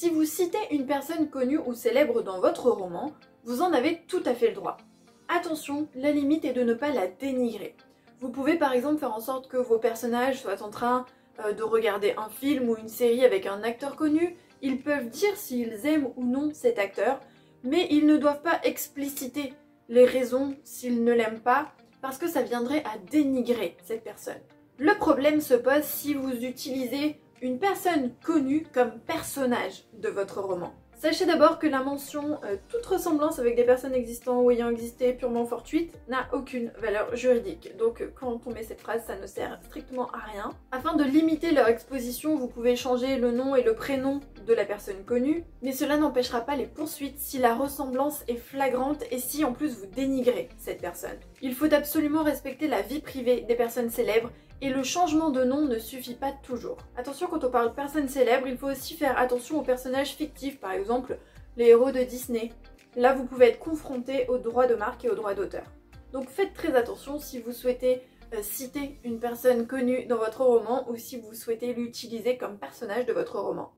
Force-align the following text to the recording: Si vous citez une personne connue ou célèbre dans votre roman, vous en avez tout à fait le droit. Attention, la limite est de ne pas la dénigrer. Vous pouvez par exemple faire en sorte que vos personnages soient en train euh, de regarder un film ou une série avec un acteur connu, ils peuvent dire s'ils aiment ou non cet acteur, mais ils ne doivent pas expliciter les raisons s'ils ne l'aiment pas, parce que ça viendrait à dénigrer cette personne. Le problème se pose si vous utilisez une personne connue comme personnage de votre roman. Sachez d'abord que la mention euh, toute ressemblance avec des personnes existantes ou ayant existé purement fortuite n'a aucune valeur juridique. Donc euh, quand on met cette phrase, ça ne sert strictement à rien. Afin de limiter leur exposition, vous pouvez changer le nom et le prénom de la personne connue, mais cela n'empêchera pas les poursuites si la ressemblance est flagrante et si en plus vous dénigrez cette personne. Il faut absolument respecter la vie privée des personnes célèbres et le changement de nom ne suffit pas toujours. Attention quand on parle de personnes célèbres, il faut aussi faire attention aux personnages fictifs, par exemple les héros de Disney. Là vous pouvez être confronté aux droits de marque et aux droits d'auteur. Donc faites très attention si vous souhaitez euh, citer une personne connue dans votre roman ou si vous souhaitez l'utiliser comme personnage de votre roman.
Si 0.00 0.08
vous 0.08 0.24
citez 0.24 0.56
une 0.70 0.86
personne 0.86 1.28
connue 1.28 1.58
ou 1.58 1.74
célèbre 1.74 2.22
dans 2.22 2.40
votre 2.40 2.70
roman, 2.70 3.12
vous 3.44 3.60
en 3.60 3.74
avez 3.74 4.00
tout 4.08 4.22
à 4.24 4.32
fait 4.32 4.48
le 4.48 4.54
droit. 4.54 4.78
Attention, 5.28 5.88
la 5.94 6.10
limite 6.10 6.46
est 6.46 6.54
de 6.54 6.62
ne 6.62 6.72
pas 6.72 6.88
la 6.88 7.06
dénigrer. 7.06 7.76
Vous 8.18 8.30
pouvez 8.30 8.56
par 8.56 8.72
exemple 8.72 8.98
faire 8.98 9.12
en 9.12 9.20
sorte 9.20 9.48
que 9.48 9.58
vos 9.58 9.76
personnages 9.76 10.40
soient 10.40 10.62
en 10.62 10.70
train 10.70 11.04
euh, 11.44 11.52
de 11.52 11.62
regarder 11.62 12.14
un 12.16 12.30
film 12.30 12.70
ou 12.70 12.78
une 12.78 12.88
série 12.88 13.26
avec 13.26 13.44
un 13.44 13.62
acteur 13.62 13.94
connu, 13.94 14.38
ils 14.62 14.80
peuvent 14.80 15.10
dire 15.10 15.36
s'ils 15.36 15.84
aiment 15.84 16.08
ou 16.16 16.24
non 16.24 16.48
cet 16.54 16.78
acteur, 16.78 17.20
mais 17.62 17.86
ils 17.90 18.06
ne 18.06 18.16
doivent 18.16 18.40
pas 18.40 18.58
expliciter 18.64 19.52
les 19.90 20.06
raisons 20.06 20.56
s'ils 20.64 21.04
ne 21.04 21.12
l'aiment 21.12 21.42
pas, 21.42 21.74
parce 22.00 22.16
que 22.16 22.26
ça 22.26 22.40
viendrait 22.40 22.84
à 22.84 22.96
dénigrer 23.10 23.76
cette 23.84 24.02
personne. 24.02 24.40
Le 24.78 24.94
problème 24.94 25.42
se 25.42 25.52
pose 25.52 25.82
si 25.82 26.14
vous 26.14 26.42
utilisez 26.42 27.20
une 27.42 27.58
personne 27.58 28.12
connue 28.22 28.66
comme 28.72 28.98
personnage 29.06 29.84
de 29.94 30.08
votre 30.08 30.40
roman. 30.40 30.72
Sachez 31.00 31.24
d'abord 31.24 31.58
que 31.58 31.66
la 31.66 31.82
mention 31.82 32.38
euh, 32.44 32.56
toute 32.68 32.84
ressemblance 32.84 33.38
avec 33.38 33.56
des 33.56 33.64
personnes 33.64 33.94
existantes 33.94 34.44
ou 34.44 34.50
ayant 34.50 34.68
existé 34.68 35.14
purement 35.14 35.46
fortuite 35.46 35.98
n'a 36.08 36.28
aucune 36.34 36.72
valeur 36.78 37.16
juridique. 37.16 37.74
Donc 37.78 38.02
euh, 38.02 38.12
quand 38.14 38.38
on 38.46 38.50
met 38.50 38.64
cette 38.64 38.82
phrase, 38.82 39.04
ça 39.06 39.16
ne 39.16 39.26
sert 39.26 39.58
strictement 39.62 40.10
à 40.10 40.18
rien. 40.18 40.50
Afin 40.72 40.94
de 40.96 41.04
limiter 41.04 41.52
leur 41.52 41.68
exposition, 41.68 42.36
vous 42.36 42.48
pouvez 42.48 42.76
changer 42.76 43.16
le 43.16 43.32
nom 43.32 43.56
et 43.56 43.62
le 43.62 43.74
prénom 43.74 44.20
de 44.46 44.54
la 44.54 44.64
personne 44.64 45.04
connue, 45.04 45.44
mais 45.62 45.72
cela 45.72 45.96
n'empêchera 45.96 46.40
pas 46.40 46.56
les 46.56 46.66
poursuites 46.66 47.18
si 47.18 47.38
la 47.38 47.54
ressemblance 47.54 48.24
est 48.28 48.36
flagrante 48.36 49.04
et 49.10 49.18
si 49.18 49.44
en 49.44 49.52
plus 49.52 49.78
vous 49.78 49.86
dénigrez 49.86 50.48
cette 50.58 50.80
personne. 50.80 51.18
Il 51.42 51.54
faut 51.54 51.72
absolument 51.72 52.22
respecter 52.22 52.68
la 52.68 52.82
vie 52.82 53.00
privée 53.00 53.42
des 53.42 53.54
personnes 53.54 53.90
célèbres 53.90 54.30
et 54.60 54.70
le 54.70 54.82
changement 54.82 55.30
de 55.30 55.44
nom 55.44 55.66
ne 55.66 55.78
suffit 55.78 56.14
pas 56.14 56.32
toujours. 56.32 56.78
Attention 56.96 57.26
quand 57.28 57.44
on 57.44 57.50
parle 57.50 57.70
de 57.70 57.74
personnes 57.74 58.08
célèbres, 58.08 58.46
il 58.46 58.58
faut 58.58 58.70
aussi 58.70 58.94
faire 58.94 59.18
attention 59.18 59.58
aux 59.58 59.64
personnages 59.64 60.14
fictifs, 60.14 60.60
par 60.60 60.72
exemple 60.72 61.18
les 61.56 61.66
héros 61.66 61.90
de 61.90 62.02
Disney. 62.02 62.52
Là 62.96 63.14
vous 63.14 63.24
pouvez 63.24 63.48
être 63.48 63.58
confronté 63.58 64.26
aux 64.28 64.38
droits 64.38 64.66
de 64.66 64.74
marque 64.74 65.04
et 65.04 65.10
aux 65.10 65.14
droits 65.14 65.34
d'auteur. 65.34 65.64
Donc 66.12 66.28
faites 66.28 66.54
très 66.54 66.74
attention 66.74 67.18
si 67.18 67.40
vous 67.40 67.52
souhaitez 67.52 68.02
euh, 68.34 68.42
citer 68.42 69.00
une 69.04 69.18
personne 69.18 69.66
connue 69.66 70.06
dans 70.06 70.16
votre 70.16 70.44
roman 70.44 70.88
ou 70.88 70.96
si 70.96 71.18
vous 71.18 71.34
souhaitez 71.34 71.74
l'utiliser 71.74 72.36
comme 72.36 72.58
personnage 72.58 73.06
de 73.06 73.12
votre 73.12 73.38
roman. 73.40 73.72